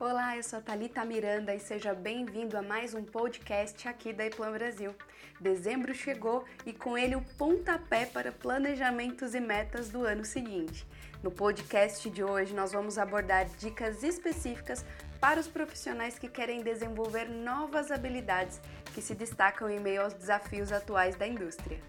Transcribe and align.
Olá, 0.00 0.36
eu 0.36 0.44
sou 0.44 0.60
a 0.60 0.62
Thalita 0.62 1.04
Miranda 1.04 1.52
e 1.52 1.58
seja 1.58 1.92
bem-vindo 1.92 2.56
a 2.56 2.62
mais 2.62 2.94
um 2.94 3.02
podcast 3.02 3.88
aqui 3.88 4.12
da 4.12 4.26
Eplan 4.26 4.52
Brasil. 4.52 4.94
Dezembro 5.40 5.92
chegou 5.92 6.44
e 6.64 6.72
com 6.72 6.96
ele 6.96 7.16
o 7.16 7.24
pontapé 7.36 8.06
para 8.06 8.30
planejamentos 8.30 9.34
e 9.34 9.40
metas 9.40 9.88
do 9.88 10.04
ano 10.04 10.24
seguinte. 10.24 10.86
No 11.20 11.32
podcast 11.32 12.08
de 12.10 12.22
hoje 12.22 12.54
nós 12.54 12.70
vamos 12.70 12.96
abordar 12.96 13.46
dicas 13.58 14.04
específicas 14.04 14.84
para 15.20 15.40
os 15.40 15.48
profissionais 15.48 16.16
que 16.16 16.28
querem 16.28 16.62
desenvolver 16.62 17.28
novas 17.28 17.90
habilidades 17.90 18.60
que 18.94 19.02
se 19.02 19.16
destacam 19.16 19.68
em 19.68 19.80
meio 19.80 20.02
aos 20.02 20.14
desafios 20.14 20.70
atuais 20.70 21.16
da 21.16 21.26
indústria. 21.26 21.80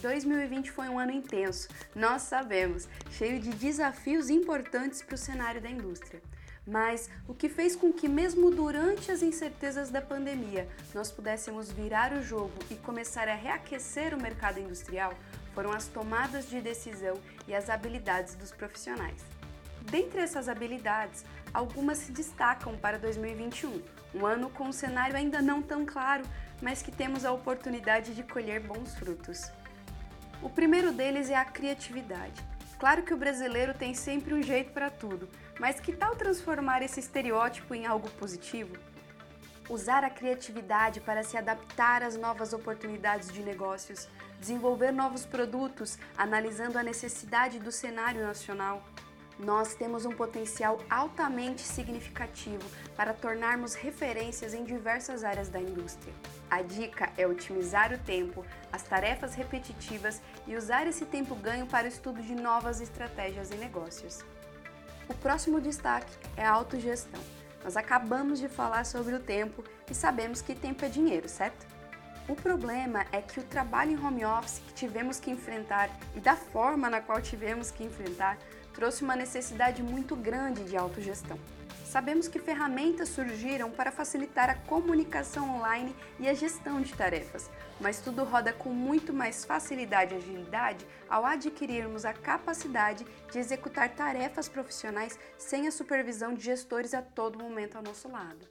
2020 0.00 0.70
foi 0.70 0.88
um 0.88 0.98
ano 0.98 1.12
intenso, 1.12 1.68
nós 1.94 2.22
sabemos, 2.22 2.88
cheio 3.10 3.38
de 3.38 3.50
desafios 3.50 4.30
importantes 4.30 5.02
para 5.02 5.16
o 5.16 5.18
cenário 5.18 5.60
da 5.60 5.68
indústria. 5.68 6.22
Mas 6.66 7.08
o 7.28 7.34
que 7.34 7.48
fez 7.48 7.76
com 7.76 7.92
que, 7.92 8.08
mesmo 8.08 8.50
durante 8.50 9.12
as 9.12 9.22
incertezas 9.22 9.88
da 9.88 10.02
pandemia, 10.02 10.68
nós 10.92 11.12
pudéssemos 11.12 11.70
virar 11.70 12.12
o 12.12 12.22
jogo 12.22 12.54
e 12.70 12.74
começar 12.74 13.28
a 13.28 13.34
reaquecer 13.34 14.12
o 14.12 14.20
mercado 14.20 14.58
industrial 14.58 15.14
foram 15.54 15.72
as 15.72 15.86
tomadas 15.86 16.48
de 16.50 16.60
decisão 16.60 17.16
e 17.46 17.54
as 17.54 17.70
habilidades 17.70 18.34
dos 18.34 18.50
profissionais. 18.50 19.24
Dentre 19.82 20.20
essas 20.20 20.48
habilidades, 20.48 21.24
algumas 21.54 21.98
se 21.98 22.10
destacam 22.10 22.76
para 22.76 22.98
2021, 22.98 23.80
um 24.14 24.26
ano 24.26 24.50
com 24.50 24.64
um 24.64 24.72
cenário 24.72 25.16
ainda 25.16 25.40
não 25.40 25.62
tão 25.62 25.86
claro, 25.86 26.24
mas 26.60 26.82
que 26.82 26.90
temos 26.90 27.24
a 27.24 27.32
oportunidade 27.32 28.14
de 28.14 28.22
colher 28.24 28.60
bons 28.60 28.94
frutos. 28.96 29.50
O 30.42 30.50
primeiro 30.50 30.92
deles 30.92 31.30
é 31.30 31.36
a 31.36 31.44
criatividade. 31.44 32.44
Claro 32.78 33.02
que 33.02 33.14
o 33.14 33.16
brasileiro 33.16 33.72
tem 33.72 33.94
sempre 33.94 34.34
um 34.34 34.42
jeito 34.42 34.70
para 34.72 34.90
tudo, 34.90 35.28
mas 35.58 35.80
que 35.80 35.92
tal 35.92 36.14
transformar 36.14 36.82
esse 36.82 37.00
estereótipo 37.00 37.74
em 37.74 37.86
algo 37.86 38.10
positivo? 38.10 38.76
Usar 39.68 40.04
a 40.04 40.10
criatividade 40.10 41.00
para 41.00 41.22
se 41.22 41.38
adaptar 41.38 42.02
às 42.02 42.18
novas 42.18 42.52
oportunidades 42.52 43.32
de 43.32 43.42
negócios, 43.42 44.06
desenvolver 44.38 44.92
novos 44.92 45.24
produtos, 45.24 45.98
analisando 46.18 46.78
a 46.78 46.82
necessidade 46.82 47.58
do 47.58 47.72
cenário 47.72 48.22
nacional. 48.22 48.84
Nós 49.38 49.74
temos 49.74 50.04
um 50.04 50.12
potencial 50.12 50.78
altamente 50.90 51.62
significativo 51.62 52.62
para 52.94 53.14
tornarmos 53.14 53.74
referências 53.74 54.52
em 54.52 54.64
diversas 54.64 55.24
áreas 55.24 55.48
da 55.48 55.60
indústria. 55.60 56.12
A 56.48 56.62
dica 56.62 57.12
é 57.16 57.26
otimizar 57.26 57.92
o 57.92 57.98
tempo, 57.98 58.44
as 58.72 58.82
tarefas 58.82 59.34
repetitivas 59.34 60.20
e 60.46 60.56
usar 60.56 60.86
esse 60.86 61.04
tempo 61.04 61.34
ganho 61.34 61.66
para 61.66 61.86
o 61.86 61.88
estudo 61.88 62.22
de 62.22 62.34
novas 62.34 62.80
estratégias 62.80 63.50
e 63.50 63.56
negócios. 63.56 64.24
O 65.08 65.14
próximo 65.14 65.60
destaque 65.60 66.12
é 66.36 66.44
a 66.44 66.52
autogestão. 66.52 67.20
Nós 67.64 67.76
acabamos 67.76 68.38
de 68.38 68.48
falar 68.48 68.86
sobre 68.86 69.14
o 69.14 69.20
tempo 69.20 69.64
e 69.90 69.94
sabemos 69.94 70.40
que 70.40 70.54
tempo 70.54 70.84
é 70.84 70.88
dinheiro, 70.88 71.28
certo? 71.28 71.66
O 72.28 72.34
problema 72.34 73.04
é 73.10 73.20
que 73.20 73.40
o 73.40 73.42
trabalho 73.42 73.92
em 73.92 74.04
home 74.04 74.24
office 74.24 74.60
que 74.66 74.74
tivemos 74.74 75.18
que 75.18 75.30
enfrentar 75.30 75.90
e 76.14 76.20
da 76.20 76.36
forma 76.36 76.88
na 76.90 77.00
qual 77.00 77.20
tivemos 77.20 77.70
que 77.70 77.84
enfrentar 77.84 78.38
trouxe 78.76 79.02
uma 79.02 79.16
necessidade 79.16 79.82
muito 79.82 80.14
grande 80.14 80.62
de 80.64 80.76
autogestão. 80.76 81.38
Sabemos 81.86 82.28
que 82.28 82.38
ferramentas 82.38 83.08
surgiram 83.08 83.70
para 83.70 83.90
facilitar 83.90 84.50
a 84.50 84.54
comunicação 84.54 85.56
online 85.56 85.96
e 86.20 86.28
a 86.28 86.34
gestão 86.34 86.82
de 86.82 86.92
tarefas, 86.92 87.50
mas 87.80 88.02
tudo 88.02 88.22
roda 88.22 88.52
com 88.52 88.68
muito 88.68 89.14
mais 89.14 89.46
facilidade 89.46 90.12
e 90.12 90.18
agilidade 90.18 90.86
ao 91.08 91.24
adquirirmos 91.24 92.04
a 92.04 92.12
capacidade 92.12 93.06
de 93.32 93.38
executar 93.38 93.88
tarefas 93.88 94.46
profissionais 94.46 95.18
sem 95.38 95.66
a 95.66 95.70
supervisão 95.70 96.34
de 96.34 96.44
gestores 96.44 96.92
a 96.92 97.00
todo 97.00 97.38
momento 97.38 97.76
ao 97.76 97.82
nosso 97.82 98.10
lado. 98.10 98.46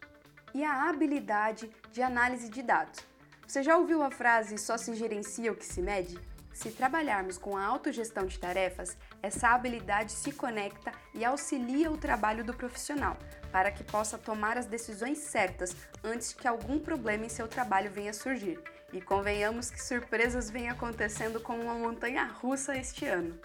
E 0.56 0.64
a 0.64 0.90
habilidade 0.90 1.70
de 1.92 2.02
análise 2.02 2.50
de 2.50 2.64
dados. 2.64 3.00
Você 3.46 3.62
já 3.62 3.78
ouviu 3.78 4.02
a 4.02 4.10
frase 4.10 4.58
só 4.58 4.76
se 4.76 4.96
gerencia 4.96 5.52
o 5.52 5.56
que 5.56 5.66
se 5.66 5.84
mede? 5.84 6.20
Se 6.56 6.72
trabalharmos 6.72 7.38
com 7.38 7.58
a 7.58 7.66
autogestão 7.66 8.26
de 8.26 8.40
tarefas, 8.40 8.98
essa 9.22 9.50
habilidade 9.50 10.14
se 10.14 10.32
conecta 10.32 10.94
e 11.14 11.26
auxilia 11.26 11.92
o 11.92 11.98
trabalho 11.98 12.46
do 12.46 12.54
profissional, 12.54 13.18
para 13.52 13.70
que 13.70 13.84
possa 13.84 14.18
tomar 14.18 14.58
as 14.58 14.66
decisões 14.66 15.18
certas 15.18 15.76
antes 16.02 16.32
que 16.32 16.48
algum 16.48 16.80
problema 16.80 17.26
em 17.26 17.30
seu 17.30 17.46
trabalho 17.46 17.92
venha 17.92 18.14
surgir. 18.14 18.58
E 18.94 19.02
convenhamos 19.02 19.70
que 19.70 19.84
surpresas 19.84 20.50
vêm 20.50 20.70
acontecendo 20.70 21.42
como 21.42 21.62
uma 21.62 21.76
montanha 21.76 22.24
russa 22.24 22.74
este 22.74 23.06
ano. 23.06 23.38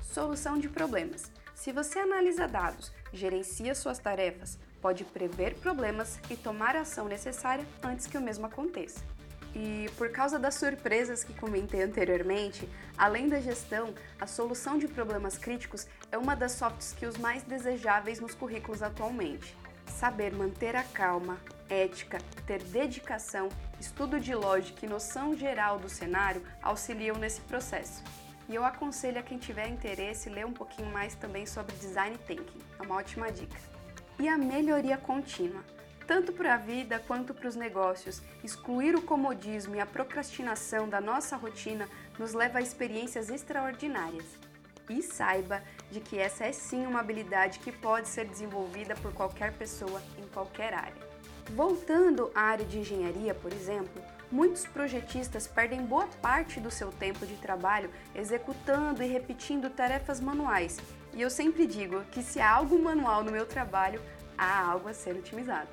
Solução 0.00 0.56
de 0.56 0.68
problemas. 0.68 1.32
Se 1.56 1.72
você 1.72 1.98
analisa 1.98 2.46
dados, 2.46 2.92
gerencia 3.12 3.74
suas 3.74 3.98
tarefas, 3.98 4.60
pode 4.80 5.02
prever 5.02 5.56
problemas 5.56 6.20
e 6.30 6.36
tomar 6.36 6.76
a 6.76 6.82
ação 6.82 7.08
necessária 7.08 7.66
antes 7.82 8.06
que 8.06 8.16
o 8.16 8.22
mesmo 8.22 8.46
aconteça. 8.46 9.02
E 9.54 9.88
por 9.96 10.10
causa 10.10 10.38
das 10.38 10.56
surpresas 10.56 11.22
que 11.22 11.32
comentei 11.32 11.82
anteriormente, 11.82 12.68
além 12.98 13.28
da 13.28 13.40
gestão, 13.40 13.94
a 14.20 14.26
solução 14.26 14.78
de 14.78 14.88
problemas 14.88 15.38
críticos 15.38 15.86
é 16.10 16.18
uma 16.18 16.34
das 16.34 16.52
soft 16.52 16.80
skills 16.80 17.16
mais 17.18 17.44
desejáveis 17.44 18.18
nos 18.18 18.34
currículos 18.34 18.82
atualmente. 18.82 19.56
Saber 19.86 20.32
manter 20.32 20.74
a 20.74 20.82
calma, 20.82 21.38
ética, 21.68 22.18
ter 22.46 22.62
dedicação, 22.64 23.48
estudo 23.78 24.18
de 24.18 24.34
lógica 24.34 24.84
e 24.84 24.88
noção 24.88 25.36
geral 25.36 25.78
do 25.78 25.88
cenário 25.88 26.42
auxiliam 26.60 27.16
nesse 27.16 27.40
processo. 27.42 28.02
E 28.48 28.54
eu 28.54 28.64
aconselho 28.64 29.20
a 29.20 29.22
quem 29.22 29.38
tiver 29.38 29.68
interesse 29.68 30.28
ler 30.28 30.44
um 30.44 30.52
pouquinho 30.52 30.90
mais 30.90 31.14
também 31.14 31.46
sobre 31.46 31.76
design 31.76 32.18
thinking, 32.26 32.58
é 32.78 32.82
uma 32.82 32.96
ótima 32.96 33.30
dica. 33.30 33.56
E 34.18 34.28
a 34.28 34.36
melhoria 34.36 34.96
contínua 34.96 35.62
tanto 36.06 36.32
para 36.32 36.54
a 36.54 36.58
vida 36.58 37.02
quanto 37.06 37.34
para 37.34 37.48
os 37.48 37.56
negócios. 37.56 38.22
Excluir 38.42 38.94
o 38.94 39.02
comodismo 39.02 39.74
e 39.74 39.80
a 39.80 39.86
procrastinação 39.86 40.88
da 40.88 41.00
nossa 41.00 41.36
rotina 41.36 41.88
nos 42.18 42.32
leva 42.32 42.58
a 42.58 42.62
experiências 42.62 43.30
extraordinárias. 43.30 44.24
E 44.88 45.02
saiba 45.02 45.62
de 45.90 46.00
que 46.00 46.18
essa 46.18 46.44
é 46.44 46.52
sim 46.52 46.86
uma 46.86 47.00
habilidade 47.00 47.58
que 47.58 47.72
pode 47.72 48.08
ser 48.08 48.26
desenvolvida 48.26 48.94
por 48.96 49.12
qualquer 49.12 49.52
pessoa 49.52 50.02
em 50.18 50.26
qualquer 50.28 50.74
área. 50.74 51.14
Voltando 51.50 52.30
à 52.34 52.42
área 52.42 52.64
de 52.64 52.78
engenharia, 52.78 53.34
por 53.34 53.52
exemplo, 53.52 54.02
muitos 54.30 54.66
projetistas 54.66 55.46
perdem 55.46 55.84
boa 55.84 56.06
parte 56.20 56.58
do 56.58 56.70
seu 56.70 56.90
tempo 56.90 57.26
de 57.26 57.36
trabalho 57.36 57.90
executando 58.14 59.02
e 59.02 59.06
repetindo 59.06 59.70
tarefas 59.70 60.20
manuais. 60.20 60.78
E 61.12 61.22
eu 61.22 61.30
sempre 61.30 61.66
digo 61.66 62.02
que 62.10 62.22
se 62.22 62.40
há 62.40 62.50
algo 62.50 62.78
manual 62.78 63.22
no 63.22 63.30
meu 63.30 63.46
trabalho, 63.46 64.00
há 64.36 64.70
algo 64.70 64.88
a 64.88 64.94
ser 64.94 65.14
otimizado 65.16 65.68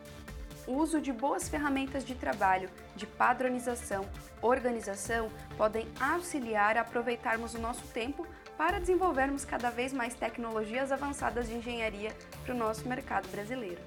o 0.67 0.73
uso 0.73 1.01
de 1.01 1.11
boas 1.11 1.49
ferramentas 1.49 2.05
de 2.05 2.15
trabalho, 2.15 2.69
de 2.95 3.05
padronização, 3.05 4.07
organização 4.41 5.29
podem 5.57 5.87
auxiliar 5.99 6.77
a 6.77 6.81
aproveitarmos 6.81 7.53
o 7.53 7.59
nosso 7.59 7.85
tempo 7.87 8.25
para 8.57 8.79
desenvolvermos 8.79 9.43
cada 9.43 9.69
vez 9.69 9.91
mais 9.91 10.13
tecnologias 10.13 10.91
avançadas 10.91 11.47
de 11.47 11.55
engenharia 11.55 12.15
para 12.43 12.53
o 12.53 12.57
nosso 12.57 12.87
mercado 12.87 13.27
brasileiro. 13.29 13.81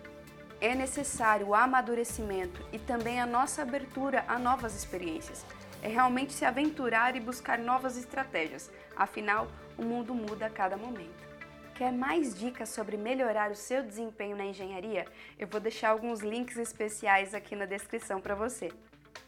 É 0.61 0.75
necessário 0.75 1.49
o 1.49 1.55
amadurecimento 1.55 2.65
e 2.73 2.79
também 2.79 3.21
a 3.21 3.27
nossa 3.27 3.63
abertura 3.63 4.25
a 4.27 4.39
novas 4.39 4.75
experiências. 4.75 5.45
É 5.83 5.89
realmente 5.89 6.33
se 6.33 6.45
aventurar 6.45 7.15
e 7.15 7.21
buscar 7.21 7.59
novas 7.59 7.97
estratégias, 7.97 8.71
afinal, 8.97 9.49
o 9.77 9.83
mundo 9.83 10.15
muda 10.15 10.47
a 10.47 10.51
cada 10.51 10.77
momento. 10.77 11.34
Quer 11.75 11.91
mais 11.91 12.39
dicas 12.39 12.69
sobre 12.69 12.97
melhorar 12.97 13.51
o 13.51 13.57
seu 13.57 13.83
desempenho 13.83 14.37
na 14.37 14.45
engenharia? 14.45 15.07
Eu 15.37 15.49
vou 15.49 15.61
deixar 15.61 15.89
alguns 15.91 16.21
links 16.21 16.57
especiais 16.57 17.35
aqui 17.35 17.57
na 17.57 17.67
descrição 17.67 18.21
para 18.21 18.37
você. 18.37 18.71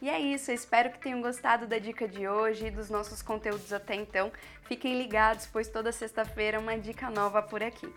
E 0.01 0.09
é 0.09 0.17
isso, 0.17 0.49
espero 0.51 0.91
que 0.91 0.99
tenham 0.99 1.21
gostado 1.21 1.67
da 1.67 1.77
dica 1.77 2.07
de 2.07 2.25
hoje 2.25 2.67
e 2.67 2.71
dos 2.71 2.89
nossos 2.89 3.21
conteúdos 3.21 3.73
até 3.73 3.95
então. 3.95 4.31
Fiquem 4.63 4.97
ligados, 4.97 5.45
pois 5.47 5.67
toda 5.67 5.91
sexta-feira 5.91 6.57
uma 6.57 6.77
dica 6.77 7.09
nova 7.09 7.41
por 7.41 7.61
aqui. 7.61 7.93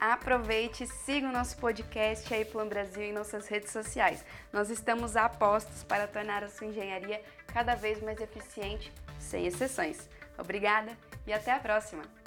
Aproveite, 0.00 0.88
siga 0.88 1.28
o 1.28 1.32
nosso 1.32 1.56
podcast 1.58 2.34
aí 2.34 2.44
Plan 2.44 2.66
Brasil 2.66 3.04
em 3.04 3.12
nossas 3.12 3.46
redes 3.46 3.70
sociais. 3.70 4.24
Nós 4.52 4.70
estamos 4.70 5.16
a 5.16 5.28
postos 5.28 5.84
para 5.84 6.08
tornar 6.08 6.42
a 6.42 6.48
sua 6.48 6.66
engenharia 6.66 7.22
cada 7.46 7.76
vez 7.76 8.02
mais 8.02 8.20
eficiente, 8.20 8.92
sem 9.20 9.46
exceções. 9.46 10.08
Obrigada 10.36 10.98
e 11.26 11.32
até 11.32 11.52
a 11.52 11.60
próxima! 11.60 12.23